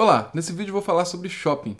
[0.00, 1.76] Olá, nesse vídeo vou falar sobre shopping.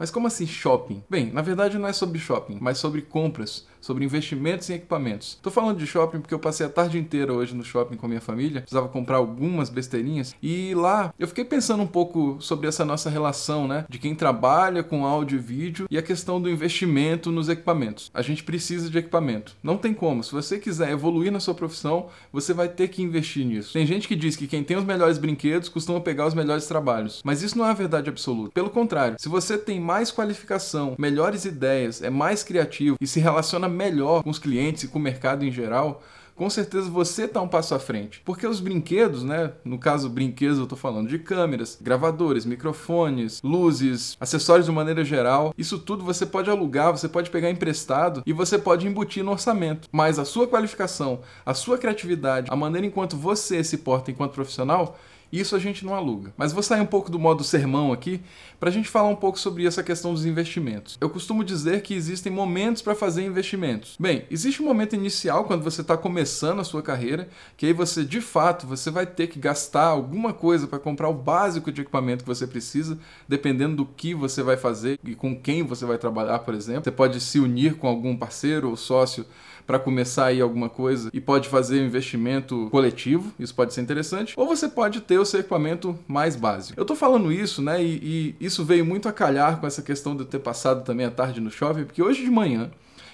[0.00, 1.04] Mas como assim shopping?
[1.10, 5.38] Bem, na verdade não é sobre shopping, mas sobre compras, sobre investimentos em equipamentos.
[5.42, 8.08] Tô falando de shopping porque eu passei a tarde inteira hoje no shopping com a
[8.08, 12.82] minha família, precisava comprar algumas besteirinhas e lá eu fiquei pensando um pouco sobre essa
[12.82, 17.30] nossa relação, né, de quem trabalha com áudio e vídeo e a questão do investimento
[17.30, 18.10] nos equipamentos.
[18.14, 19.54] A gente precisa de equipamento.
[19.62, 23.44] Não tem como, se você quiser evoluir na sua profissão, você vai ter que investir
[23.44, 23.74] nisso.
[23.74, 27.20] Tem gente que diz que quem tem os melhores brinquedos costuma pegar os melhores trabalhos,
[27.22, 28.52] mas isso não é a verdade absoluta.
[28.54, 33.73] Pelo contrário, se você tem mais qualificação, melhores ideias, é mais criativo e se relaciona
[33.74, 36.02] melhor com os clientes e com o mercado em geral,
[36.34, 38.20] com certeza você está um passo à frente.
[38.24, 39.52] Porque os brinquedos, né?
[39.64, 45.54] No caso, brinquedos, eu estou falando de câmeras, gravadores, microfones, luzes, acessórios de maneira geral.
[45.56, 49.88] Isso tudo você pode alugar, você pode pegar emprestado e você pode embutir no orçamento.
[49.92, 54.98] Mas a sua qualificação, a sua criatividade, a maneira enquanto você se porta enquanto profissional,
[55.40, 56.32] isso a gente não aluga.
[56.36, 58.20] Mas vou sair um pouco do modo sermão aqui
[58.58, 60.96] para a gente falar um pouco sobre essa questão dos investimentos.
[61.00, 63.96] Eu costumo dizer que existem momentos para fazer investimentos.
[63.98, 68.04] Bem, existe um momento inicial quando você está começando a sua carreira, que aí você
[68.04, 72.24] de fato você vai ter que gastar alguma coisa para comprar o básico de equipamento
[72.24, 76.38] que você precisa, dependendo do que você vai fazer e com quem você vai trabalhar,
[76.40, 76.84] por exemplo.
[76.84, 79.26] Você pode se unir com algum parceiro ou sócio
[79.66, 84.34] para começar aí alguma coisa e pode fazer um investimento coletivo, isso pode ser interessante,
[84.36, 86.78] ou você pode ter o seu equipamento mais básico.
[86.78, 90.14] Eu tô falando isso, né, e, e isso veio muito a calhar com essa questão
[90.14, 92.70] de eu ter passado também a tarde no shopping, porque hoje de manhã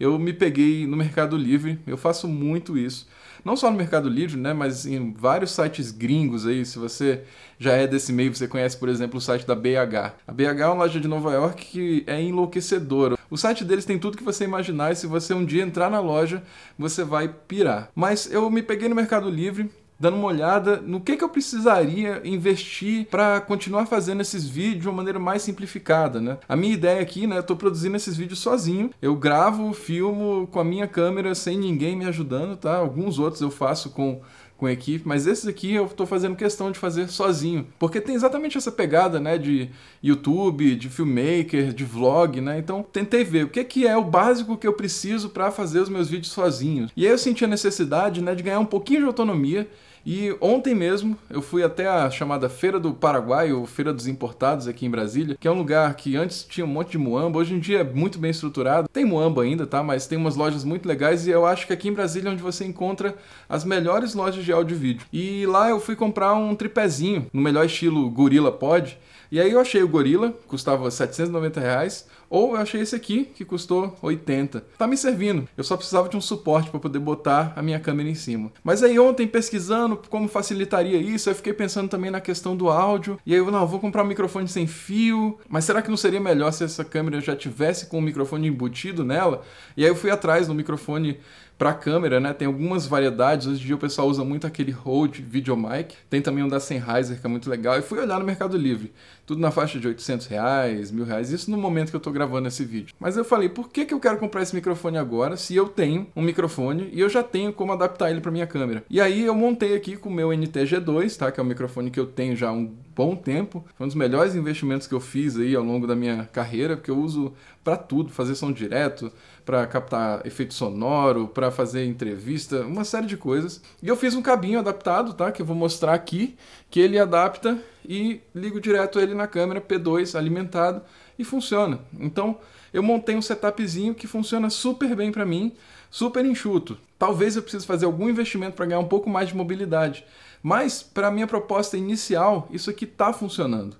[0.00, 3.06] eu me peguei no Mercado Livre, eu faço muito isso.
[3.44, 7.22] Não só no Mercado Livre, né, mas em vários sites gringos aí, se você
[7.58, 10.14] já é desse meio, você conhece, por exemplo, o site da BH.
[10.26, 13.16] A BH é uma loja de Nova York que é enlouquecedora.
[13.30, 16.00] O site deles tem tudo que você imaginar e se você um dia entrar na
[16.00, 16.42] loja,
[16.78, 17.90] você vai pirar.
[17.94, 19.70] Mas eu me peguei no Mercado Livre,
[20.02, 24.88] dando uma olhada no que, que eu precisaria investir para continuar fazendo esses vídeos de
[24.88, 26.38] uma maneira mais simplificada, né?
[26.48, 28.90] A minha ideia aqui, né, eu tô produzindo esses vídeos sozinho.
[29.00, 32.78] Eu gravo, filmo com a minha câmera sem ninguém me ajudando, tá?
[32.78, 34.20] Alguns outros eu faço com
[34.62, 38.56] com equipe, mas esses aqui eu estou fazendo questão de fazer sozinho, porque tem exatamente
[38.56, 39.68] essa pegada, né, de
[40.00, 42.60] YouTube, de filmmaker, de vlog, né?
[42.60, 45.88] Então tentei ver o que que é o básico que eu preciso para fazer os
[45.88, 46.88] meus vídeos sozinho.
[46.96, 49.68] E aí eu senti a necessidade, né, de ganhar um pouquinho de autonomia
[50.04, 54.66] e ontem mesmo eu fui até a chamada Feira do Paraguai, ou Feira dos Importados
[54.66, 57.54] aqui em Brasília, que é um lugar que antes tinha um monte de muamba, hoje
[57.54, 58.88] em dia é muito bem estruturado.
[58.88, 59.82] Tem muamba ainda, tá?
[59.82, 62.42] Mas tem umas lojas muito legais e eu acho que aqui em Brasília é onde
[62.42, 63.14] você encontra
[63.48, 65.06] as melhores lojas de áudio e vídeo.
[65.12, 68.98] E lá eu fui comprar um tripézinho, no melhor estilo Gorilla Pod.
[69.32, 73.46] E aí eu achei o Gorilla, custava 790 reais, ou eu achei esse aqui, que
[73.46, 74.62] custou 80.
[74.76, 75.48] Tá me servindo.
[75.56, 78.52] Eu só precisava de um suporte para poder botar a minha câmera em cima.
[78.62, 83.18] Mas aí ontem, pesquisando como facilitaria isso, eu fiquei pensando também na questão do áudio.
[83.24, 85.38] E aí eu, não, vou comprar um microfone sem fio.
[85.48, 89.02] Mas será que não seria melhor se essa câmera já tivesse com o microfone embutido
[89.02, 89.42] nela?
[89.78, 91.18] E aí eu fui atrás do microfone
[91.62, 92.32] para câmera, né?
[92.32, 93.46] Tem algumas variedades.
[93.46, 95.94] Hoje em dia o pessoal usa muito aquele Rode Videomic.
[96.10, 97.78] Tem também um da Sennheiser que é muito legal.
[97.78, 98.92] E fui olhar no Mercado Livre.
[99.24, 101.30] Tudo na faixa de 800 reais, mil reais.
[101.30, 102.92] Isso no momento que eu estou gravando esse vídeo.
[102.98, 106.08] Mas eu falei, por que, que eu quero comprar esse microfone agora se eu tenho
[106.16, 108.82] um microfone e eu já tenho como adaptar ele para minha câmera?
[108.90, 111.30] E aí eu montei aqui com o meu NT-G2, tá?
[111.30, 113.64] Que é o microfone que eu tenho já há um bom tempo.
[113.74, 116.90] Foi um dos melhores investimentos que eu fiz aí ao longo da minha carreira, porque
[116.90, 117.32] eu uso
[117.64, 119.10] para tudo, fazer som direto,
[119.44, 123.62] para captar efeito sonoro, para fazer entrevista, uma série de coisas.
[123.82, 125.32] E eu fiz um cabinho adaptado, tá?
[125.32, 126.36] Que eu vou mostrar aqui,
[126.70, 130.82] que ele adapta e ligo direto ele na câmera P2 alimentado
[131.18, 131.80] e funciona.
[131.98, 132.38] Então,
[132.72, 135.52] eu montei um setupzinho que funciona super bem para mim,
[135.92, 136.76] super enxuto.
[136.98, 140.04] Talvez eu precise fazer algum investimento para ganhar um pouco mais de mobilidade,
[140.42, 143.76] mas para minha proposta inicial, isso aqui está funcionando.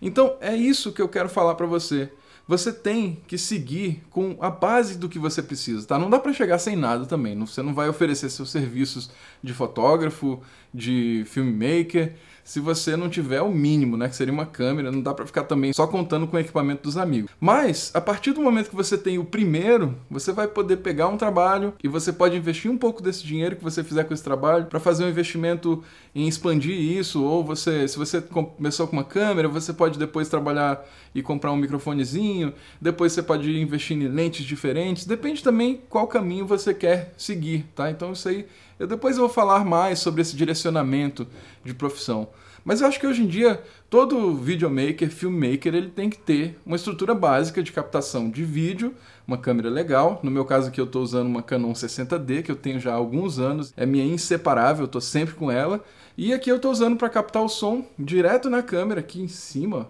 [0.00, 2.10] Então, é isso que eu quero falar para você
[2.46, 5.98] você tem que seguir com a base do que você precisa, tá?
[5.98, 7.38] Não dá para chegar sem nada também.
[7.38, 9.10] Você não vai oferecer seus serviços
[9.42, 10.42] de fotógrafo,
[10.72, 12.14] de filmmaker,
[12.44, 15.44] se você não tiver o mínimo, né, que seria uma câmera, não dá para ficar
[15.44, 17.30] também só contando com o equipamento dos amigos.
[17.40, 21.16] Mas a partir do momento que você tem o primeiro, você vai poder pegar um
[21.16, 24.66] trabalho e você pode investir um pouco desse dinheiro que você fizer com esse trabalho
[24.66, 25.82] para fazer um investimento
[26.14, 30.84] em expandir isso, ou você, se você começou com uma câmera, você pode depois trabalhar
[31.14, 36.46] e comprar um microfonezinho, depois você pode investir em lentes diferentes, depende também qual caminho
[36.46, 37.90] você quer seguir, tá?
[37.90, 38.46] Então isso aí
[38.84, 41.26] eu depois vou falar mais sobre esse direcionamento
[41.64, 42.28] de profissão.
[42.64, 43.62] Mas eu acho que hoje em dia
[43.94, 48.92] Todo videomaker, filmmaker, ele tem que ter uma estrutura básica de captação de vídeo,
[49.24, 50.18] uma câmera legal.
[50.20, 52.96] No meu caso aqui eu estou usando uma Canon 60D, que eu tenho já há
[52.96, 55.80] alguns anos, é minha inseparável, eu estou sempre com ela.
[56.18, 59.88] E aqui eu estou usando para captar o som direto na câmera, aqui em cima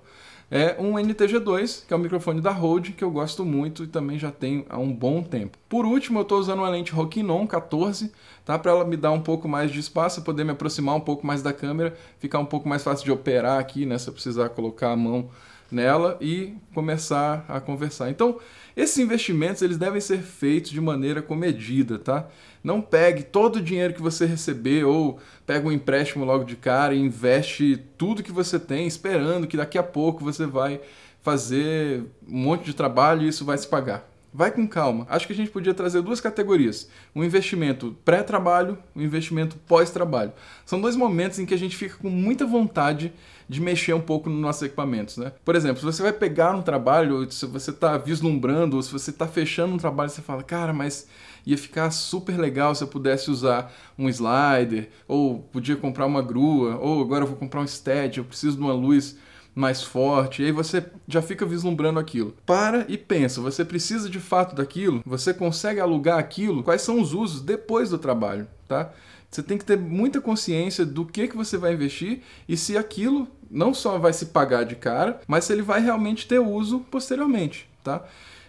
[0.50, 4.18] é um NTG2, que é o microfone da Rode, que eu gosto muito e também
[4.18, 5.58] já tenho há um bom tempo.
[5.68, 8.12] Por último, eu estou usando uma lente Rokinon 14,
[8.44, 8.58] tá?
[8.58, 11.42] para ela me dar um pouco mais de espaço, poder me aproximar um pouco mais
[11.42, 13.98] da câmera, ficar um pouco mais fácil de operar aqui, né?
[13.98, 15.30] se eu precisar colocar a mão
[15.70, 18.10] nela e começar a conversar.
[18.10, 18.38] Então,
[18.76, 22.28] esses investimentos eles devem ser feitos de maneira comedida, tá?
[22.62, 26.94] Não pegue todo o dinheiro que você receber ou pega um empréstimo logo de cara
[26.94, 30.80] e investe tudo que você tem esperando que daqui a pouco você vai
[31.22, 34.13] fazer um monte de trabalho e isso vai se pagar.
[34.36, 35.06] Vai com calma.
[35.08, 40.32] Acho que a gente podia trazer duas categorias: um investimento pré-trabalho, um investimento pós-trabalho.
[40.66, 43.12] São dois momentos em que a gente fica com muita vontade
[43.48, 45.30] de mexer um pouco nos nossos equipamentos, né?
[45.44, 49.10] Por exemplo, se você vai pegar um trabalho, se você está vislumbrando, ou se você
[49.10, 51.06] está fechando um trabalho, você fala, cara, mas
[51.46, 56.76] ia ficar super legal se eu pudesse usar um slider, ou podia comprar uma grua,
[56.78, 59.16] ou agora eu vou comprar um stead, eu preciso de uma luz
[59.54, 62.34] mais forte, e aí você já fica vislumbrando aquilo.
[62.44, 65.02] Para e pensa, você precisa de fato daquilo?
[65.06, 66.62] Você consegue alugar aquilo?
[66.62, 68.90] Quais são os usos depois do trabalho, tá?
[69.30, 73.28] Você tem que ter muita consciência do que, que você vai investir e se aquilo
[73.50, 77.68] não só vai se pagar de cara, mas se ele vai realmente ter uso posteriormente,
[77.82, 78.04] tá?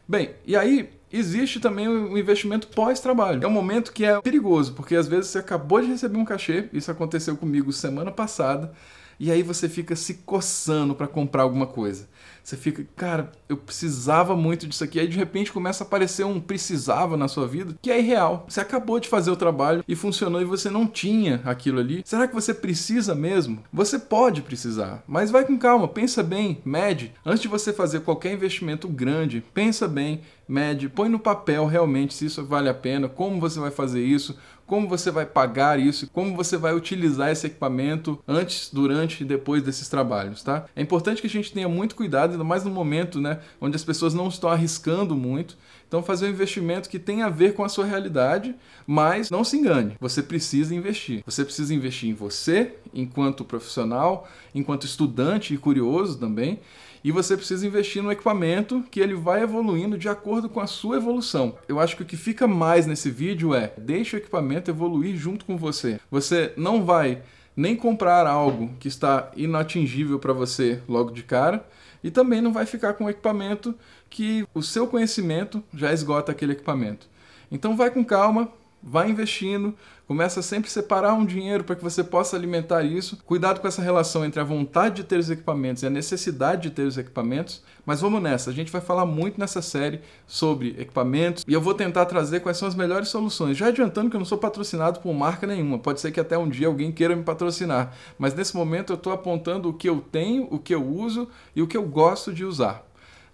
[0.07, 3.43] Bem, e aí existe também o investimento pós-trabalho.
[3.43, 6.69] É um momento que é perigoso, porque às vezes você acabou de receber um cachê,
[6.71, 8.71] isso aconteceu comigo semana passada,
[9.19, 12.07] e aí você fica se coçando para comprar alguma coisa.
[12.45, 14.99] Você fica, cara, eu precisava muito disso aqui.
[14.99, 18.45] Aí de repente começa a aparecer um precisava na sua vida que é irreal.
[18.47, 22.03] Você acabou de fazer o trabalho e funcionou e você não tinha aquilo ali.
[22.05, 23.63] Será que você precisa mesmo?
[23.73, 27.11] Você pode precisar, mas vai com calma, pensa bem, mede.
[27.25, 32.25] Antes de você fazer qualquer investimento grande, pensa bem, mede, põe no papel realmente se
[32.25, 36.35] isso vale a pena, como você vai fazer isso, como você vai pagar isso, como
[36.35, 40.65] você vai utilizar esse equipamento antes, durante e depois desses trabalhos, tá?
[40.75, 43.83] É importante que a gente tenha muito cuidado, ainda mais no momento, né, onde as
[43.83, 45.57] pessoas não estão arriscando muito.
[45.87, 48.55] Então, fazer um investimento que tenha a ver com a sua realidade,
[48.87, 51.21] mas não se engane, você precisa investir.
[51.25, 56.59] Você precisa investir em você, enquanto profissional, enquanto estudante e curioso também,
[57.05, 60.97] e você precisa investir no equipamento que ele vai evoluindo de acordo com a sua
[60.97, 61.55] evolução.
[61.67, 65.45] Eu acho que o que fica mais nesse vídeo é deixe o equipamento evoluir junto
[65.45, 65.99] com você.
[66.09, 67.21] Você não vai
[67.55, 71.63] nem comprar algo que está inatingível para você logo de cara
[72.03, 73.75] e também não vai ficar com um equipamento
[74.09, 77.07] que o seu conhecimento já esgota aquele equipamento.
[77.51, 78.49] Então vai com calma,
[78.81, 79.73] vai investindo,
[80.07, 83.17] começa a sempre separar um dinheiro para que você possa alimentar isso.
[83.25, 86.71] Cuidado com essa relação entre a vontade de ter os equipamentos e a necessidade de
[86.71, 87.63] ter os equipamentos.
[87.85, 91.73] Mas vamos nessa, a gente vai falar muito nessa série sobre equipamentos e eu vou
[91.73, 93.57] tentar trazer quais são as melhores soluções.
[93.57, 96.49] Já adiantando que eu não sou patrocinado por marca nenhuma, pode ser que até um
[96.49, 100.47] dia alguém queira me patrocinar, mas nesse momento eu estou apontando o que eu tenho,
[100.51, 102.84] o que eu uso e o que eu gosto de usar.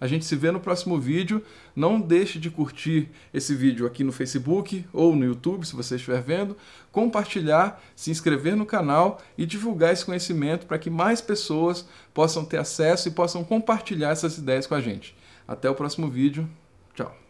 [0.02, 1.40] A gente se vê no próximo vídeo.
[1.76, 6.20] Não deixe de curtir esse vídeo aqui no Facebook ou no YouTube, se você estiver
[6.20, 6.56] vendo,
[6.90, 12.56] compartilhar, se inscrever no canal e divulgar esse conhecimento para que mais pessoas possam ter
[12.56, 15.14] acesso e possam compartilhar essas ideias com a gente.
[15.46, 16.50] Até o próximo vídeo.
[16.96, 17.16] Tchau.